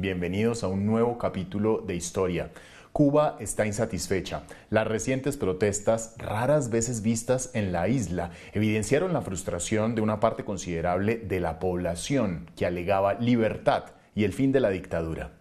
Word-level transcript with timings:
Bienvenidos 0.00 0.64
a 0.64 0.68
un 0.68 0.86
nuevo 0.86 1.18
capítulo 1.18 1.84
de 1.86 1.94
historia. 1.94 2.52
Cuba 2.90 3.36
está 3.38 3.66
insatisfecha. 3.66 4.44
Las 4.70 4.86
recientes 4.86 5.36
protestas, 5.36 6.14
raras 6.16 6.70
veces 6.70 7.02
vistas 7.02 7.50
en 7.52 7.70
la 7.70 7.86
isla, 7.86 8.30
evidenciaron 8.54 9.12
la 9.12 9.20
frustración 9.20 9.94
de 9.94 10.00
una 10.00 10.18
parte 10.18 10.42
considerable 10.42 11.18
de 11.18 11.40
la 11.40 11.58
población 11.58 12.46
que 12.56 12.64
alegaba 12.64 13.12
libertad 13.12 13.92
y 14.14 14.24
el 14.24 14.32
fin 14.32 14.52
de 14.52 14.60
la 14.60 14.70
dictadura. 14.70 15.32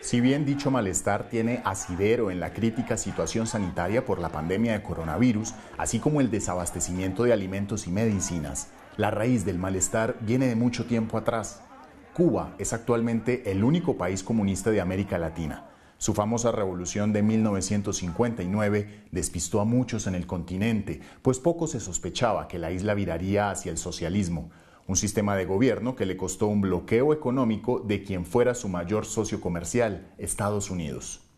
Si 0.00 0.20
bien 0.20 0.44
dicho 0.44 0.72
malestar 0.72 1.28
tiene 1.28 1.62
asidero 1.64 2.32
en 2.32 2.40
la 2.40 2.52
crítica 2.52 2.96
situación 2.96 3.46
sanitaria 3.46 4.04
por 4.04 4.18
la 4.18 4.30
pandemia 4.30 4.72
de 4.72 4.82
coronavirus, 4.82 5.54
así 5.78 6.00
como 6.00 6.20
el 6.20 6.32
desabastecimiento 6.32 7.22
de 7.22 7.32
alimentos 7.32 7.86
y 7.86 7.92
medicinas, 7.92 8.72
la 8.96 9.10
raíz 9.10 9.44
del 9.44 9.58
malestar 9.58 10.18
viene 10.20 10.46
de 10.46 10.56
mucho 10.56 10.84
tiempo 10.84 11.16
atrás. 11.16 11.62
Cuba 12.12 12.54
es 12.58 12.72
actualmente 12.74 13.50
el 13.50 13.64
único 13.64 13.96
país 13.96 14.22
comunista 14.22 14.70
de 14.70 14.82
América 14.82 15.16
Latina. 15.18 15.70
Su 15.96 16.12
famosa 16.14 16.52
revolución 16.52 17.12
de 17.12 17.22
1959 17.22 19.04
despistó 19.10 19.60
a 19.60 19.64
muchos 19.64 20.06
en 20.06 20.14
el 20.14 20.26
continente, 20.26 21.00
pues 21.22 21.38
poco 21.38 21.66
se 21.66 21.80
sospechaba 21.80 22.48
que 22.48 22.58
la 22.58 22.70
isla 22.72 22.92
viraría 22.92 23.50
hacia 23.50 23.70
el 23.70 23.78
socialismo, 23.78 24.50
un 24.86 24.96
sistema 24.96 25.36
de 25.36 25.46
gobierno 25.46 25.96
que 25.96 26.04
le 26.04 26.16
costó 26.16 26.48
un 26.48 26.60
bloqueo 26.60 27.14
económico 27.14 27.80
de 27.80 28.02
quien 28.02 28.26
fuera 28.26 28.54
su 28.54 28.68
mayor 28.68 29.06
socio 29.06 29.40
comercial, 29.40 30.12
Estados 30.18 30.70
Unidos. 30.70 31.31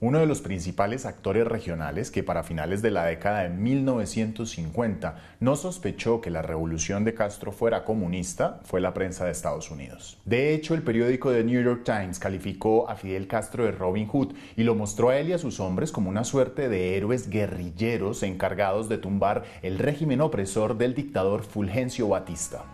Uno 0.00 0.18
de 0.18 0.26
los 0.26 0.42
principales 0.42 1.06
actores 1.06 1.46
regionales 1.46 2.10
que 2.10 2.22
para 2.22 2.42
finales 2.42 2.82
de 2.82 2.90
la 2.90 3.04
década 3.04 3.42
de 3.42 3.48
1950 3.48 5.16
no 5.40 5.56
sospechó 5.56 6.20
que 6.20 6.30
la 6.30 6.42
revolución 6.42 7.04
de 7.04 7.14
Castro 7.14 7.52
fuera 7.52 7.84
comunista 7.84 8.60
fue 8.64 8.80
la 8.80 8.92
prensa 8.92 9.24
de 9.24 9.30
Estados 9.30 9.70
Unidos. 9.70 10.18
De 10.24 10.52
hecho, 10.52 10.74
el 10.74 10.82
periódico 10.82 11.30
The 11.30 11.44
New 11.44 11.62
York 11.62 11.82
Times 11.84 12.18
calificó 12.18 12.90
a 12.90 12.96
Fidel 12.96 13.28
Castro 13.28 13.64
de 13.64 13.72
Robin 13.72 14.08
Hood 14.08 14.34
y 14.56 14.64
lo 14.64 14.74
mostró 14.74 15.10
a 15.10 15.16
él 15.16 15.28
y 15.28 15.32
a 15.32 15.38
sus 15.38 15.60
hombres 15.60 15.92
como 15.92 16.10
una 16.10 16.24
suerte 16.24 16.68
de 16.68 16.96
héroes 16.96 17.30
guerrilleros 17.30 18.22
encargados 18.22 18.88
de 18.88 18.98
tumbar 18.98 19.44
el 19.62 19.78
régimen 19.78 20.20
opresor 20.20 20.76
del 20.76 20.94
dictador 20.94 21.44
Fulgencio 21.44 22.08
Batista. 22.08 22.64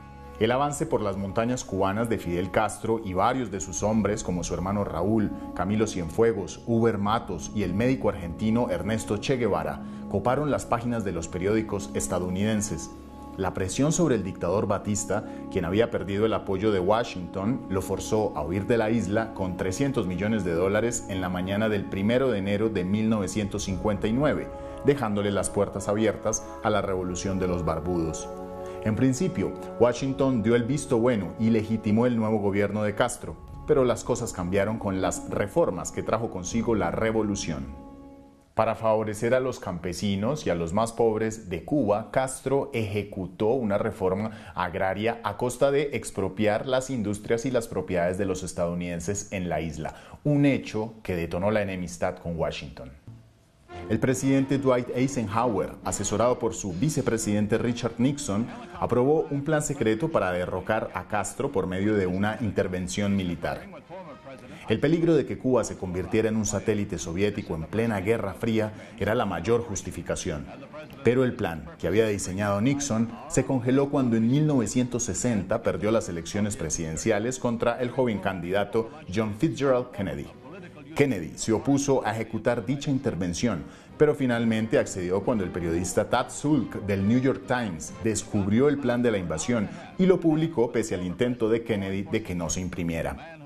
El 0.40 0.52
avance 0.52 0.86
por 0.86 1.02
las 1.02 1.18
montañas 1.18 1.64
cubanas 1.64 2.08
de 2.08 2.16
Fidel 2.16 2.50
Castro 2.50 3.02
y 3.04 3.12
varios 3.12 3.50
de 3.50 3.60
sus 3.60 3.82
hombres, 3.82 4.24
como 4.24 4.42
su 4.42 4.54
hermano 4.54 4.84
Raúl, 4.84 5.30
Camilo 5.54 5.86
Cienfuegos, 5.86 6.62
Uber 6.66 6.96
Matos 6.96 7.52
y 7.54 7.62
el 7.62 7.74
médico 7.74 8.08
argentino 8.08 8.70
Ernesto 8.70 9.18
Che 9.18 9.36
Guevara, 9.36 9.82
coparon 10.10 10.50
las 10.50 10.64
páginas 10.64 11.04
de 11.04 11.12
los 11.12 11.28
periódicos 11.28 11.90
estadounidenses. 11.92 12.90
La 13.36 13.52
presión 13.52 13.92
sobre 13.92 14.14
el 14.14 14.24
dictador 14.24 14.66
Batista, 14.66 15.26
quien 15.52 15.66
había 15.66 15.90
perdido 15.90 16.24
el 16.24 16.32
apoyo 16.32 16.72
de 16.72 16.80
Washington, 16.80 17.60
lo 17.68 17.82
forzó 17.82 18.32
a 18.34 18.42
huir 18.42 18.66
de 18.66 18.78
la 18.78 18.88
isla 18.88 19.34
con 19.34 19.58
300 19.58 20.06
millones 20.06 20.42
de 20.42 20.54
dólares 20.54 21.04
en 21.10 21.20
la 21.20 21.28
mañana 21.28 21.68
del 21.68 21.84
1 21.84 22.28
de 22.28 22.38
enero 22.38 22.70
de 22.70 22.82
1959, 22.82 24.48
dejándole 24.86 25.32
las 25.32 25.50
puertas 25.50 25.86
abiertas 25.88 26.46
a 26.62 26.70
la 26.70 26.80
revolución 26.80 27.38
de 27.38 27.46
los 27.46 27.62
barbudos. 27.62 28.26
En 28.82 28.96
principio, 28.96 29.52
Washington 29.78 30.42
dio 30.42 30.56
el 30.56 30.64
visto 30.64 30.98
bueno 30.98 31.34
y 31.38 31.50
legitimó 31.50 32.06
el 32.06 32.16
nuevo 32.16 32.38
gobierno 32.38 32.82
de 32.82 32.94
Castro, 32.94 33.36
pero 33.66 33.84
las 33.84 34.04
cosas 34.04 34.32
cambiaron 34.32 34.78
con 34.78 35.02
las 35.02 35.28
reformas 35.28 35.92
que 35.92 36.02
trajo 36.02 36.30
consigo 36.30 36.74
la 36.74 36.90
revolución. 36.90 37.66
Para 38.54 38.74
favorecer 38.74 39.34
a 39.34 39.40
los 39.40 39.60
campesinos 39.60 40.46
y 40.46 40.50
a 40.50 40.54
los 40.54 40.72
más 40.72 40.92
pobres 40.92 41.50
de 41.50 41.62
Cuba, 41.64 42.10
Castro 42.10 42.70
ejecutó 42.72 43.48
una 43.48 43.76
reforma 43.76 44.52
agraria 44.54 45.20
a 45.24 45.36
costa 45.36 45.70
de 45.70 45.90
expropiar 45.92 46.66
las 46.66 46.88
industrias 46.88 47.44
y 47.44 47.50
las 47.50 47.68
propiedades 47.68 48.16
de 48.16 48.24
los 48.24 48.42
estadounidenses 48.42 49.30
en 49.32 49.50
la 49.50 49.60
isla, 49.60 49.94
un 50.24 50.46
hecho 50.46 50.94
que 51.02 51.16
detonó 51.16 51.50
la 51.50 51.60
enemistad 51.60 52.16
con 52.16 52.38
Washington. 52.38 52.90
El 53.88 53.98
presidente 53.98 54.58
Dwight 54.58 54.88
Eisenhower, 54.94 55.72
asesorado 55.84 56.38
por 56.38 56.54
su 56.54 56.72
vicepresidente 56.72 57.58
Richard 57.58 57.94
Nixon, 57.98 58.46
aprobó 58.78 59.26
un 59.30 59.42
plan 59.42 59.62
secreto 59.62 60.08
para 60.08 60.32
derrocar 60.32 60.90
a 60.94 61.08
Castro 61.08 61.50
por 61.50 61.66
medio 61.66 61.94
de 61.94 62.06
una 62.06 62.38
intervención 62.40 63.16
militar. 63.16 63.62
El 64.68 64.78
peligro 64.78 65.16
de 65.16 65.26
que 65.26 65.38
Cuba 65.38 65.64
se 65.64 65.76
convirtiera 65.76 66.28
en 66.28 66.36
un 66.36 66.46
satélite 66.46 66.98
soviético 66.98 67.56
en 67.56 67.64
plena 67.64 68.00
Guerra 68.00 68.34
Fría 68.34 68.72
era 69.00 69.16
la 69.16 69.26
mayor 69.26 69.62
justificación. 69.62 70.46
Pero 71.02 71.24
el 71.24 71.34
plan 71.34 71.64
que 71.78 71.88
había 71.88 72.06
diseñado 72.06 72.60
Nixon 72.60 73.10
se 73.28 73.44
congeló 73.44 73.90
cuando 73.90 74.16
en 74.16 74.30
1960 74.30 75.62
perdió 75.62 75.90
las 75.90 76.08
elecciones 76.08 76.56
presidenciales 76.56 77.40
contra 77.40 77.80
el 77.80 77.90
joven 77.90 78.20
candidato 78.20 78.90
John 79.12 79.34
Fitzgerald 79.36 79.90
Kennedy. 79.90 80.39
Kennedy 81.00 81.32
se 81.36 81.54
opuso 81.54 82.06
a 82.06 82.12
ejecutar 82.12 82.66
dicha 82.66 82.90
intervención, 82.90 83.64
pero 83.96 84.14
finalmente 84.14 84.78
accedió 84.78 85.24
cuando 85.24 85.44
el 85.44 85.50
periodista 85.50 86.10
Tad 86.10 86.28
Sulk 86.28 86.84
del 86.84 87.08
New 87.08 87.18
York 87.18 87.44
Times 87.46 87.94
descubrió 88.04 88.68
el 88.68 88.76
plan 88.76 89.02
de 89.02 89.10
la 89.10 89.16
invasión 89.16 89.70
y 89.96 90.04
lo 90.04 90.20
publicó 90.20 90.70
pese 90.72 90.94
al 90.94 91.06
intento 91.06 91.48
de 91.48 91.64
Kennedy 91.64 92.02
de 92.02 92.22
que 92.22 92.34
no 92.34 92.50
se 92.50 92.60
imprimiera. 92.60 93.38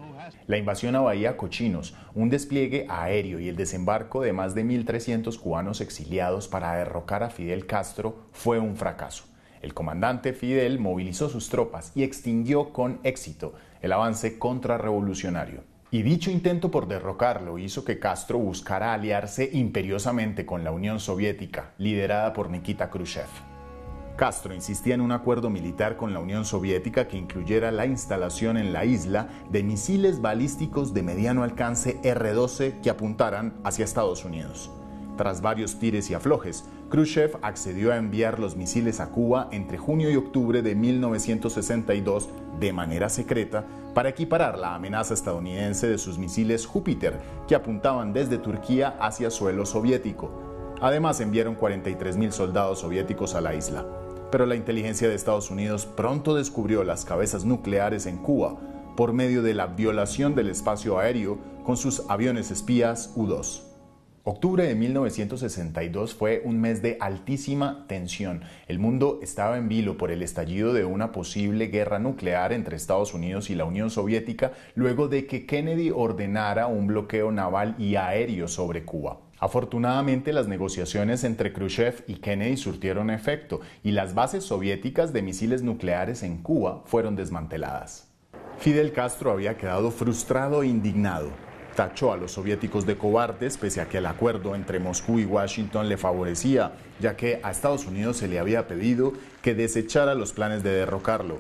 La 0.48 0.58
invasión 0.58 0.96
a 0.96 1.02
Bahía 1.02 1.36
Cochinos, 1.36 1.94
un 2.16 2.28
despliegue 2.28 2.86
aéreo 2.88 3.38
y 3.38 3.48
el 3.48 3.54
desembarco 3.54 4.20
de 4.22 4.32
más 4.32 4.56
de 4.56 4.64
1.300 4.64 5.38
cubanos 5.38 5.80
exiliados 5.80 6.48
para 6.48 6.74
derrocar 6.74 7.22
a 7.22 7.30
Fidel 7.30 7.66
Castro 7.66 8.26
fue 8.32 8.58
un 8.58 8.74
fracaso. 8.74 9.26
El 9.62 9.74
comandante 9.74 10.32
Fidel 10.32 10.80
movilizó 10.80 11.28
sus 11.28 11.48
tropas 11.50 11.92
y 11.94 12.02
extinguió 12.02 12.72
con 12.72 12.98
éxito 13.04 13.54
el 13.80 13.92
avance 13.92 14.40
contrarrevolucionario. 14.40 15.73
Y 15.94 16.02
dicho 16.02 16.28
intento 16.28 16.72
por 16.72 16.88
derrocarlo 16.88 17.56
hizo 17.56 17.84
que 17.84 18.00
Castro 18.00 18.36
buscara 18.36 18.94
aliarse 18.94 19.48
imperiosamente 19.52 20.44
con 20.44 20.64
la 20.64 20.72
Unión 20.72 20.98
Soviética, 20.98 21.70
liderada 21.78 22.32
por 22.32 22.50
Nikita 22.50 22.90
Khrushchev. 22.90 23.28
Castro 24.16 24.52
insistía 24.52 24.96
en 24.96 25.00
un 25.00 25.12
acuerdo 25.12 25.50
militar 25.50 25.96
con 25.96 26.12
la 26.12 26.18
Unión 26.18 26.44
Soviética 26.46 27.06
que 27.06 27.16
incluyera 27.16 27.70
la 27.70 27.86
instalación 27.86 28.56
en 28.56 28.72
la 28.72 28.84
isla 28.84 29.28
de 29.52 29.62
misiles 29.62 30.20
balísticos 30.20 30.94
de 30.94 31.04
mediano 31.04 31.44
alcance 31.44 32.00
R-12 32.02 32.80
que 32.80 32.90
apuntaran 32.90 33.54
hacia 33.62 33.84
Estados 33.84 34.24
Unidos. 34.24 34.72
Tras 35.16 35.40
varios 35.40 35.78
tires 35.78 36.10
y 36.10 36.14
aflojes, 36.14 36.64
Khrushchev 36.90 37.38
accedió 37.42 37.92
a 37.92 37.96
enviar 37.96 38.40
los 38.40 38.56
misiles 38.56 38.98
a 38.98 39.10
Cuba 39.10 39.48
entre 39.52 39.78
junio 39.78 40.10
y 40.10 40.16
octubre 40.16 40.60
de 40.60 40.74
1962 40.74 42.28
de 42.58 42.72
manera 42.72 43.08
secreta 43.08 43.64
para 43.94 44.08
equiparar 44.08 44.58
la 44.58 44.74
amenaza 44.74 45.14
estadounidense 45.14 45.86
de 45.86 45.98
sus 45.98 46.18
misiles 46.18 46.66
Júpiter 46.66 47.20
que 47.46 47.54
apuntaban 47.54 48.12
desde 48.12 48.38
Turquía 48.38 48.96
hacia 49.00 49.30
suelo 49.30 49.66
soviético. 49.66 50.30
Además 50.80 51.20
enviaron 51.20 51.56
43.000 51.56 52.32
soldados 52.32 52.80
soviéticos 52.80 53.36
a 53.36 53.40
la 53.40 53.54
isla. 53.54 53.86
Pero 54.32 54.46
la 54.46 54.56
inteligencia 54.56 55.08
de 55.08 55.14
Estados 55.14 55.50
Unidos 55.52 55.86
pronto 55.86 56.34
descubrió 56.34 56.82
las 56.82 57.04
cabezas 57.04 57.44
nucleares 57.44 58.06
en 58.06 58.18
Cuba 58.18 58.56
por 58.96 59.12
medio 59.12 59.42
de 59.42 59.54
la 59.54 59.68
violación 59.68 60.34
del 60.34 60.48
espacio 60.48 60.98
aéreo 60.98 61.38
con 61.64 61.76
sus 61.76 62.02
aviones 62.08 62.50
espías 62.50 63.12
U-2. 63.14 63.73
Octubre 64.26 64.66
de 64.66 64.74
1962 64.74 66.14
fue 66.14 66.40
un 66.46 66.58
mes 66.58 66.80
de 66.80 66.96
altísima 66.98 67.84
tensión. 67.88 68.40
El 68.68 68.78
mundo 68.78 69.18
estaba 69.22 69.58
en 69.58 69.68
vilo 69.68 69.98
por 69.98 70.10
el 70.10 70.22
estallido 70.22 70.72
de 70.72 70.86
una 70.86 71.12
posible 71.12 71.66
guerra 71.66 71.98
nuclear 71.98 72.54
entre 72.54 72.74
Estados 72.74 73.12
Unidos 73.12 73.50
y 73.50 73.54
la 73.54 73.66
Unión 73.66 73.90
Soviética 73.90 74.52
luego 74.76 75.08
de 75.08 75.26
que 75.26 75.44
Kennedy 75.44 75.90
ordenara 75.90 76.68
un 76.68 76.86
bloqueo 76.86 77.32
naval 77.32 77.74
y 77.78 77.96
aéreo 77.96 78.48
sobre 78.48 78.86
Cuba. 78.86 79.20
Afortunadamente 79.40 80.32
las 80.32 80.48
negociaciones 80.48 81.22
entre 81.22 81.52
Khrushchev 81.52 82.04
y 82.06 82.14
Kennedy 82.14 82.56
surtieron 82.56 83.10
efecto 83.10 83.60
y 83.82 83.90
las 83.90 84.14
bases 84.14 84.44
soviéticas 84.44 85.12
de 85.12 85.20
misiles 85.20 85.60
nucleares 85.60 86.22
en 86.22 86.38
Cuba 86.38 86.82
fueron 86.86 87.14
desmanteladas. 87.14 88.08
Fidel 88.56 88.92
Castro 88.92 89.32
había 89.32 89.58
quedado 89.58 89.90
frustrado 89.90 90.62
e 90.62 90.68
indignado 90.68 91.28
tachó 91.74 92.12
a 92.12 92.16
los 92.16 92.32
soviéticos 92.32 92.86
de 92.86 92.96
cobardes, 92.96 93.56
pese 93.56 93.80
a 93.80 93.88
que 93.88 93.98
el 93.98 94.06
acuerdo 94.06 94.54
entre 94.54 94.78
Moscú 94.78 95.18
y 95.18 95.24
Washington 95.24 95.88
le 95.88 95.96
favorecía, 95.96 96.72
ya 97.00 97.16
que 97.16 97.40
a 97.42 97.50
Estados 97.50 97.86
Unidos 97.86 98.16
se 98.16 98.28
le 98.28 98.38
había 98.38 98.66
pedido 98.66 99.12
que 99.42 99.54
desechara 99.54 100.14
los 100.14 100.32
planes 100.32 100.62
de 100.62 100.70
derrocarlo. 100.70 101.38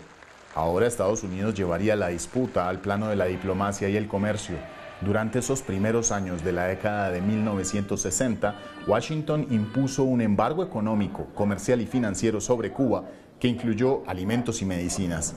Ahora 0.54 0.86
Estados 0.86 1.22
Unidos 1.22 1.54
llevaría 1.54 1.96
la 1.96 2.08
disputa 2.08 2.68
al 2.68 2.80
plano 2.80 3.08
de 3.08 3.16
la 3.16 3.26
diplomacia 3.26 3.88
y 3.88 3.96
el 3.96 4.06
comercio. 4.06 4.56
Durante 5.00 5.40
esos 5.40 5.62
primeros 5.62 6.12
años 6.12 6.44
de 6.44 6.52
la 6.52 6.66
década 6.66 7.10
de 7.10 7.20
1960, 7.20 8.54
Washington 8.86 9.46
impuso 9.50 10.04
un 10.04 10.20
embargo 10.20 10.62
económico, 10.62 11.26
comercial 11.34 11.80
y 11.80 11.86
financiero 11.86 12.40
sobre 12.40 12.70
Cuba 12.70 13.04
que 13.40 13.48
incluyó 13.48 14.02
alimentos 14.06 14.62
y 14.62 14.64
medicinas. 14.64 15.34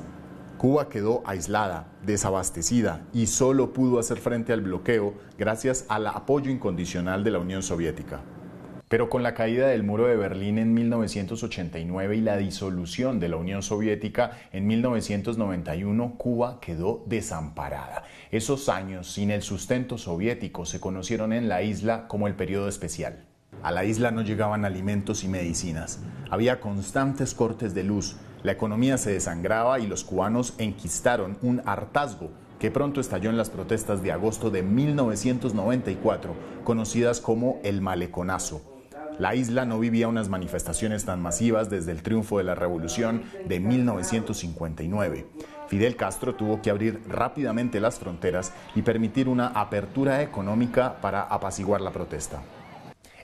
Cuba 0.57 0.89
quedó 0.89 1.21
aislada, 1.25 1.87
desabastecida 2.03 3.05
y 3.13 3.27
solo 3.27 3.73
pudo 3.73 3.99
hacer 3.99 4.17
frente 4.17 4.53
al 4.53 4.61
bloqueo 4.61 5.13
gracias 5.37 5.85
al 5.87 6.07
apoyo 6.07 6.49
incondicional 6.49 7.23
de 7.23 7.31
la 7.31 7.39
Unión 7.39 7.61
Soviética. 7.61 8.21
Pero 8.89 9.09
con 9.09 9.21
la 9.21 9.33
caída 9.33 9.67
del 9.67 9.83
muro 9.83 10.07
de 10.07 10.15
Berlín 10.15 10.57
en 10.57 10.73
1989 10.73 12.15
y 12.15 12.21
la 12.21 12.37
disolución 12.37 13.19
de 13.19 13.27
la 13.27 13.35
Unión 13.35 13.61
Soviética 13.61 14.31
en 14.51 14.65
1991, 14.65 16.15
Cuba 16.17 16.59
quedó 16.61 17.03
desamparada. 17.05 18.03
Esos 18.31 18.69
años 18.69 19.11
sin 19.11 19.29
el 19.29 19.41
sustento 19.41 19.97
soviético 19.97 20.65
se 20.65 20.79
conocieron 20.79 21.33
en 21.33 21.49
la 21.49 21.63
isla 21.63 22.07
como 22.07 22.27
el 22.27 22.35
periodo 22.35 22.69
especial. 22.69 23.25
A 23.61 23.71
la 23.71 23.83
isla 23.83 24.11
no 24.11 24.21
llegaban 24.21 24.65
alimentos 24.65 25.23
y 25.23 25.27
medicinas. 25.27 25.99
Había 26.29 26.61
constantes 26.61 27.33
cortes 27.33 27.73
de 27.73 27.83
luz. 27.83 28.15
La 28.47 28.53
economía 28.53 28.97
se 28.97 29.11
desangraba 29.11 29.77
y 29.77 29.87
los 29.87 30.05
cubanos 30.05 30.53
enquistaron 30.57 31.37
un 31.41 31.61
hartazgo 31.65 32.29
que 32.61 32.71
pronto 32.71 33.01
estalló 33.01 33.29
en 33.29 33.35
las 33.35 33.49
protestas 33.49 34.01
de 34.01 34.13
agosto 34.13 34.49
de 34.49 34.63
1994, 34.63 36.33
conocidas 36.63 37.19
como 37.19 37.59
el 37.65 37.81
Maleconazo. 37.81 38.61
La 39.19 39.35
isla 39.35 39.65
no 39.65 39.79
vivía 39.79 40.07
unas 40.07 40.29
manifestaciones 40.29 41.03
tan 41.03 41.21
masivas 41.21 41.69
desde 41.69 41.91
el 41.91 42.01
triunfo 42.01 42.37
de 42.37 42.45
la 42.45 42.55
revolución 42.55 43.23
de 43.49 43.59
1959. 43.59 45.25
Fidel 45.67 45.97
Castro 45.97 46.35
tuvo 46.35 46.61
que 46.61 46.69
abrir 46.69 47.01
rápidamente 47.09 47.81
las 47.81 47.99
fronteras 47.99 48.53
y 48.75 48.81
permitir 48.81 49.27
una 49.27 49.47
apertura 49.47 50.21
económica 50.21 51.01
para 51.01 51.23
apaciguar 51.23 51.81
la 51.81 51.91
protesta. 51.91 52.41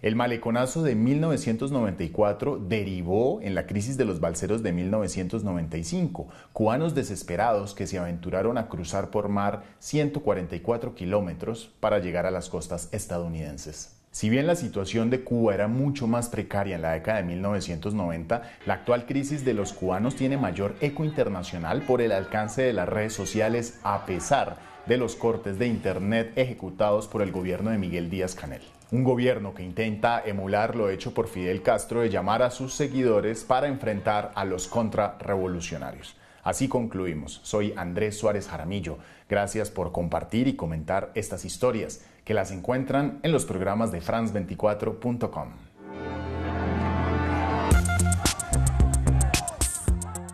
El 0.04 0.18
maleconazo 0.18 0.84
de 0.84 0.96
1994 0.96 2.58
derivó 2.58 3.40
en 3.42 3.56
la 3.56 3.66
crisis 3.66 3.96
de 3.96 4.04
los 4.04 4.20
balseros 4.20 4.62
de 4.62 4.74
1995, 4.74 6.28
cubanos 6.52 6.94
desesperados 6.94 7.74
que 7.74 7.88
se 7.88 7.98
aventuraron 7.98 8.58
a 8.58 8.68
cruzar 8.68 9.12
por 9.12 9.30
mar 9.30 9.64
144 9.80 10.94
kilómetros 10.94 11.72
para 11.80 12.00
llegar 12.00 12.26
a 12.26 12.32
las 12.32 12.50
costas 12.50 12.90
estadounidenses. 12.92 13.96
Si 14.12 14.30
bien 14.30 14.46
la 14.46 14.58
situación 14.58 15.10
de 15.10 15.24
Cuba 15.24 15.56
era 15.56 15.70
mucho 15.70 16.06
más 16.06 16.28
precaria 16.28 16.76
en 16.76 16.82
la 16.82 16.92
década 16.92 17.20
de 17.20 17.24
1990, 17.24 18.42
la 18.66 18.74
actual 18.74 19.06
crisis 19.06 19.46
de 19.46 19.54
los 19.54 19.72
cubanos 19.72 20.18
tiene 20.18 20.36
mayor 20.36 20.76
eco 20.82 21.06
internacional 21.06 21.82
por 21.82 22.02
el 22.02 22.12
alcance 22.12 22.62
de 22.62 22.74
las 22.74 22.90
redes 22.90 23.14
sociales 23.14 23.80
a 23.84 24.06
pesar 24.06 24.73
de 24.86 24.98
los 24.98 25.16
cortes 25.16 25.58
de 25.58 25.68
Internet 25.68 26.34
ejecutados 26.36 27.08
por 27.08 27.22
el 27.22 27.32
gobierno 27.32 27.72
de 27.72 27.78
Miguel 27.78 28.10
Díaz 28.10 28.36
Canel. 28.36 28.62
Un 28.92 29.04
gobierno 29.04 29.54
que 29.54 29.64
intenta 29.64 30.22
emular 30.24 30.76
lo 30.76 30.90
hecho 30.90 31.14
por 31.14 31.28
Fidel 31.28 31.62
Castro 31.62 32.02
de 32.02 32.10
llamar 32.10 32.42
a 32.44 32.52
sus 32.52 32.74
seguidores 32.74 33.44
para 33.44 33.68
enfrentar 33.68 34.32
a 34.36 34.46
los 34.46 34.68
contrarrevolucionarios. 34.68 36.16
Así 36.44 36.68
concluimos. 36.68 37.40
Soy 37.44 37.74
Andrés 37.78 38.18
Suárez 38.18 38.48
Jaramillo. 38.48 38.98
Gracias 39.30 39.72
por 39.72 39.92
compartir 39.92 40.48
y 40.48 40.56
comentar 40.56 41.12
estas 41.16 41.46
historias 41.46 42.06
que 42.26 42.34
las 42.34 42.52
encuentran 42.52 43.20
en 43.24 43.32
los 43.32 43.46
programas 43.46 43.92
de 43.92 44.02
france24.com. 44.02 45.63